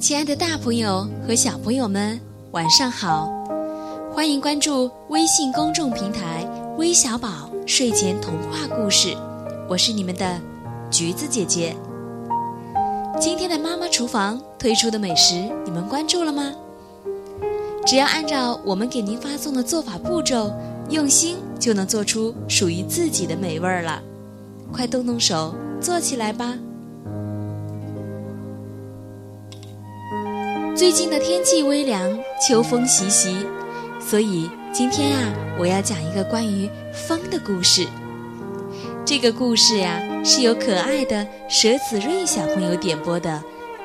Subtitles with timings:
[0.00, 2.18] 亲爱的，大朋友和小朋友们，
[2.52, 3.28] 晚上好！
[4.10, 6.42] 欢迎关注微信公众平台
[6.78, 9.14] “微小宝睡前童话故事”，
[9.68, 10.40] 我是你们的
[10.90, 11.76] 橘子姐姐。
[13.20, 15.34] 今天的妈妈厨房推出的美食，
[15.66, 16.50] 你们关注了吗？
[17.84, 20.50] 只要按照我们给您发送的做法步骤，
[20.88, 24.02] 用心就能做出属于自己的美味儿了。
[24.72, 26.56] 快动动手，做起来吧！
[30.80, 33.46] 最近的天气微凉，秋风习习，
[34.00, 35.18] 所以今天呀，
[35.58, 37.86] 我要讲一个关于风的故事。
[39.04, 41.16] 这个故事呀，是由可爱的
[41.50, 43.30] 佘子睿小朋友点播的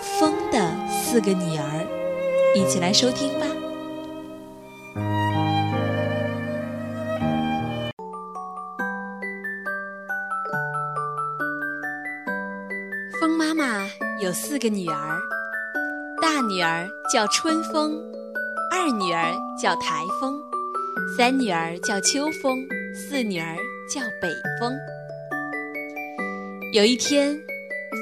[0.20, 1.86] 《风的四个女儿》，
[2.60, 3.46] 一起来收听吧。
[13.18, 13.88] 风妈妈
[14.20, 15.31] 有四个女儿。
[16.22, 18.00] 大女儿叫春风，
[18.70, 20.40] 二女儿叫台风，
[21.16, 23.56] 三女儿叫秋风，四女儿
[23.92, 24.72] 叫北风。
[26.72, 27.36] 有一天，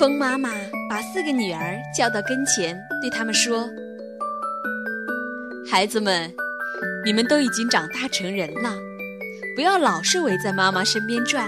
[0.00, 0.48] 风妈妈
[0.88, 3.68] 把四个女儿叫到跟前，对他们说
[5.70, 6.34] ：“孩子们，
[7.04, 8.74] 你们都已经长大成人了，
[9.54, 11.46] 不要老是围在妈妈身边转，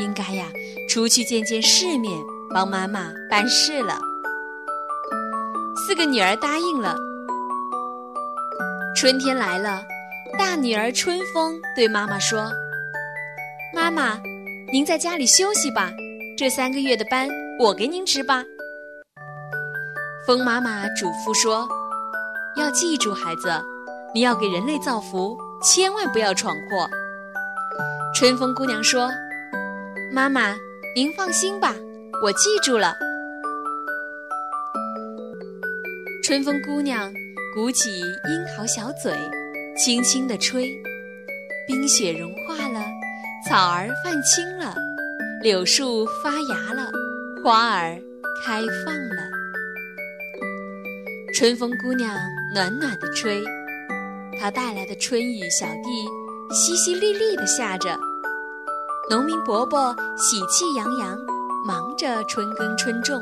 [0.00, 0.46] 应该呀，
[0.88, 2.12] 出去见见世面，
[2.52, 4.00] 帮妈妈办事了。”
[5.84, 6.94] 四个女儿答应了。
[8.94, 9.82] 春天来了，
[10.38, 12.52] 大女儿春风对妈妈说
[13.74, 14.16] ：“妈妈，
[14.72, 15.90] 您在家里休息吧，
[16.38, 18.44] 这三个月的班我给您值吧。”
[20.24, 21.68] 风妈妈嘱咐说
[22.56, 23.52] ：“要记住，孩子，
[24.14, 26.88] 你要给人类造福，千万不要闯祸。”
[28.14, 29.10] 春风姑娘说
[30.14, 30.54] ：“妈妈，
[30.94, 31.74] 您放心吧，
[32.22, 32.94] 我记住了。”
[36.24, 37.12] 春风姑娘
[37.52, 39.12] 鼓起樱桃小嘴，
[39.76, 40.72] 轻轻地吹，
[41.66, 42.80] 冰雪融化了，
[43.48, 44.72] 草儿泛青了，
[45.42, 46.92] 柳树发芽了，
[47.42, 48.00] 花儿
[48.44, 49.30] 开放了。
[51.34, 52.16] 春风姑娘
[52.54, 53.42] 暖暖地吹，
[54.40, 57.98] 她带来的春雨小地淅淅沥沥地下着，
[59.10, 61.18] 农民伯伯喜气洋洋，
[61.66, 63.20] 忙着春耕春种。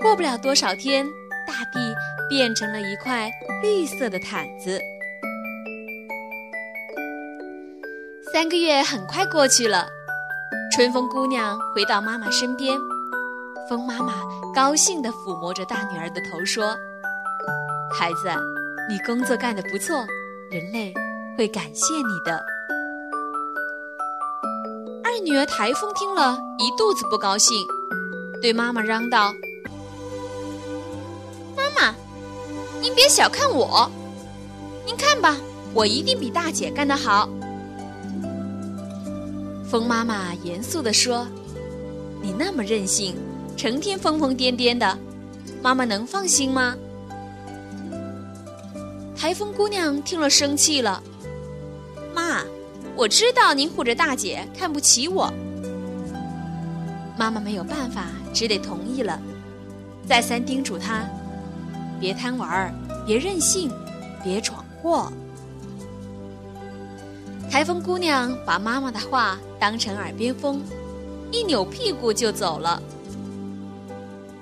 [0.00, 1.04] 过不了多少天。
[1.50, 1.94] 大地
[2.28, 3.28] 变成了一块
[3.60, 4.80] 绿色的毯子。
[8.32, 9.88] 三个月很快过去了，
[10.72, 12.78] 春风姑娘回到妈妈身边，
[13.68, 14.22] 风妈妈
[14.54, 16.76] 高兴地抚摸着大女儿的头说
[17.92, 18.30] ：“孩子，
[18.88, 19.96] 你工作干得不错，
[20.52, 20.94] 人类
[21.36, 22.40] 会感谢你的。”
[25.02, 27.66] 二女儿台风听了一肚子不高兴，
[28.40, 29.32] 对妈妈嚷道。
[32.80, 33.90] 您别小看我，
[34.86, 35.36] 您看吧，
[35.74, 37.28] 我一定比大姐干得好。
[39.68, 41.28] 风妈妈严肃地说
[42.22, 43.14] ：“你那么任性，
[43.56, 44.98] 成天疯疯癫癫的，
[45.62, 46.74] 妈妈能放心吗？”
[49.14, 51.02] 台风姑娘听了生气了
[52.14, 52.42] ：“妈，
[52.96, 55.30] 我知道您护着大姐看不起我。”
[57.18, 59.20] 妈妈没有办法，只得同意了，
[60.08, 61.06] 再三叮嘱她。
[62.00, 62.74] 别贪玩儿，
[63.06, 63.70] 别任性，
[64.24, 65.12] 别闯祸。
[67.50, 70.62] 台风姑娘把妈妈的话当成耳边风，
[71.30, 72.82] 一扭屁股就走了。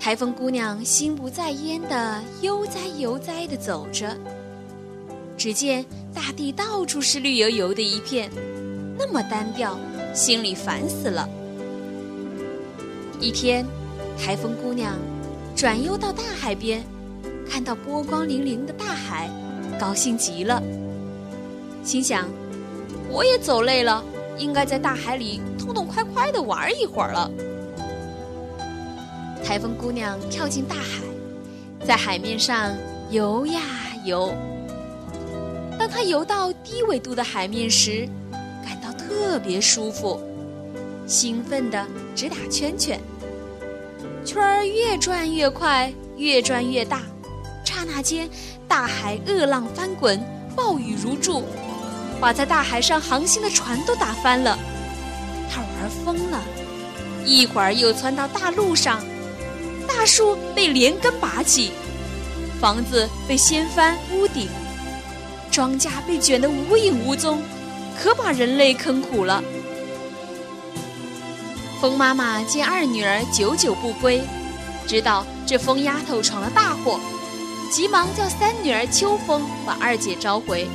[0.00, 4.16] 台风姑娘心不在焉的悠哉悠哉的走着，
[5.36, 8.30] 只见大地到处是绿油油的一片，
[8.98, 9.78] 那么单调，
[10.12, 11.28] 心里烦死了。
[13.20, 13.64] 一天，
[14.18, 14.94] 台风姑娘
[15.54, 16.84] 转悠到大海边。
[17.48, 19.30] 看到波光粼粼的大海，
[19.78, 20.62] 高兴极了，
[21.82, 22.28] 心想
[23.10, 24.04] ：“我也走累了，
[24.38, 27.30] 应该在大海里痛痛快快的玩一会儿了。”
[29.44, 32.74] 台风姑娘跳进大海，在海面上
[33.10, 33.60] 游呀
[34.04, 34.34] 游。
[35.78, 38.08] 当她游到低纬度的海面时，
[38.64, 40.18] 感到特别舒服，
[41.06, 41.86] 兴奋的
[42.16, 42.98] 直打圈圈，
[44.24, 47.02] 圈儿越转越快，越转越大。
[47.64, 48.28] 刹那间，
[48.68, 50.20] 大海恶浪翻滚，
[50.54, 51.42] 暴雨如注，
[52.20, 54.58] 把在大海上航行的船都打翻了。
[55.50, 56.42] 他玩疯了，
[57.24, 59.02] 一会儿又窜到大路上，
[59.88, 61.72] 大树被连根拔起，
[62.60, 64.48] 房子被掀翻屋顶，
[65.50, 67.42] 庄稼被卷得无影无踪，
[67.98, 69.42] 可把人类坑苦了。
[71.80, 74.22] 风妈妈见二女儿久久不归，
[74.86, 76.98] 知道这疯丫头闯了大祸，
[77.74, 80.68] 急忙叫三女儿秋风把二姐召回。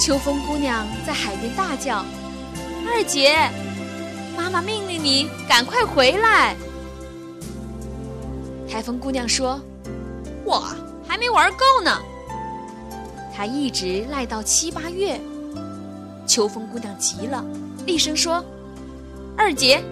[0.00, 2.04] 秋风姑娘在海边大叫
[2.86, 3.50] ：“二姐，
[4.36, 6.54] 妈妈命令你赶快回来。”
[8.70, 9.60] 台风姑娘说
[10.46, 10.62] ：“我
[11.08, 12.00] 还没玩够呢。”
[13.34, 15.20] 她一直赖到七八月。
[16.24, 17.44] 秋风姑娘急了，
[17.84, 18.44] 厉声说
[19.36, 19.82] ：“二姐，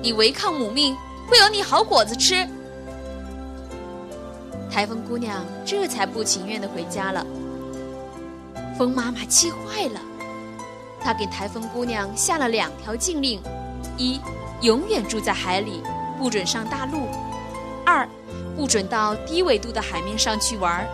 [0.00, 0.96] 你违抗母命，
[1.26, 2.48] 会有你好果子吃。”
[4.72, 7.26] 台风姑娘这才不情愿的回家了。
[8.78, 10.00] 风妈妈气坏了，
[10.98, 13.38] 她给台风姑娘下了两条禁令：
[13.98, 14.18] 一，
[14.62, 15.82] 永远住在海里，
[16.18, 17.00] 不准上大陆；
[17.84, 18.08] 二，
[18.56, 20.86] 不准到低纬度的海面上去玩。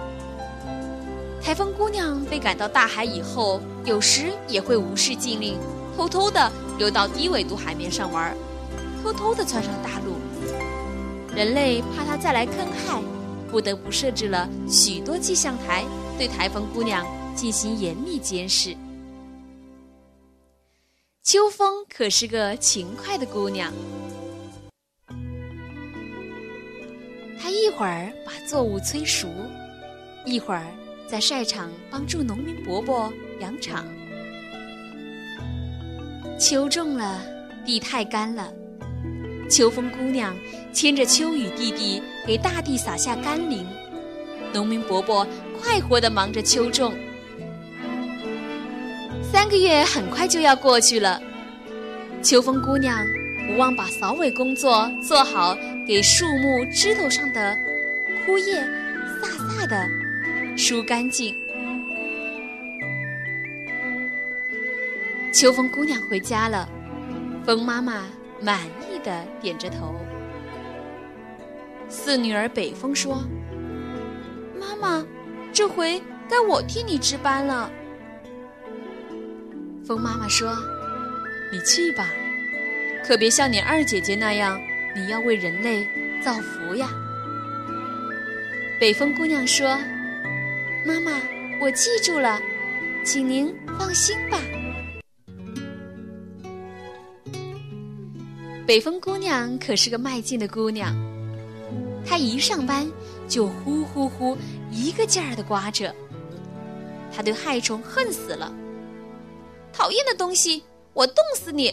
[1.41, 5.57] 台风姑娘被赶到大海以后，有时也会无视禁令，
[5.97, 8.37] 偷偷的游到低纬度海面上玩，
[9.05, 10.17] 偷偷的窜上大陆。
[11.33, 13.01] 人类怕她再来坑害，
[13.51, 15.85] 不得不设置了许多气象台，
[16.17, 18.77] 对台风姑娘进行严密监视。
[21.23, 23.73] 秋风可是个勤快的姑娘，
[27.41, 29.29] 她一会儿把作物催熟，
[30.25, 30.67] 一会儿。
[31.09, 33.11] 在晒场帮助农民伯伯
[33.41, 33.87] 养场。
[36.39, 37.25] 秋种了，
[37.65, 38.53] 地太干了，
[39.49, 40.37] 秋风姑娘
[40.73, 43.67] 牵着秋雨弟弟给大地撒下甘霖，
[44.53, 45.27] 农民伯伯
[45.61, 46.95] 快活地忙着秋种。
[49.33, 51.21] 三个月很快就要过去了，
[52.23, 53.05] 秋风姑娘
[53.49, 55.57] 不忘把扫尾工作做好，
[55.87, 57.57] 给树木枝头上的
[58.27, 58.61] 枯叶
[59.23, 59.89] 飒飒的。
[60.57, 61.35] 梳干净。
[65.33, 66.69] 秋风姑娘回家了，
[67.47, 68.07] 风妈妈
[68.41, 69.95] 满意的点着头。
[71.89, 73.25] 四女儿北风说
[74.61, 75.07] ：“妈妈，
[75.53, 77.71] 这回该我替你值班了。”
[79.87, 80.57] 风妈妈说
[81.53, 82.09] ：“你去吧，
[83.05, 84.61] 可别像你二姐姐那样，
[84.95, 85.87] 你要为人类
[86.23, 86.91] 造福呀。”
[88.81, 89.79] 北风姑娘说。
[90.87, 91.21] 妈妈，
[91.61, 92.41] 我记住了，
[93.05, 94.39] 请您放心吧。
[98.69, 100.95] 北风姑娘可是个卖劲的姑娘，
[102.05, 102.87] 她一上班
[103.27, 104.37] 就呼呼呼
[104.71, 105.91] 一个劲儿的刮着。
[107.11, 108.55] 她对害虫恨死了，
[109.73, 110.63] 讨厌的东西，
[110.93, 111.73] 我冻死你！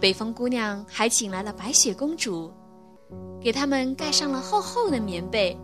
[0.00, 2.48] 北风姑娘还请来了白雪公主，
[3.42, 5.58] 给他们盖上了厚厚的棉被。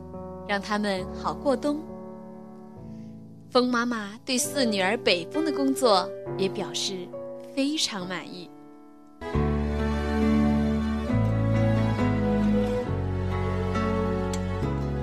[0.49, 1.81] 让他们好过冬。
[3.51, 6.97] 风妈妈对四女儿北风的工作也表示
[7.55, 8.51] 非常满意。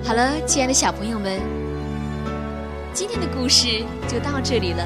[0.06, 1.40] 好了，亲爱的小朋友们，
[2.92, 4.84] 今天的故事就到这里了。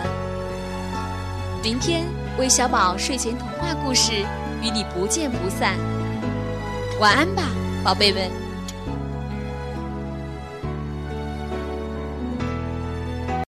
[1.60, 2.04] 明天
[2.38, 4.12] 魏小宝睡前童话故事
[4.62, 5.76] 与你不见不散。
[7.00, 7.42] 晚安吧，
[7.82, 8.47] 宝贝们。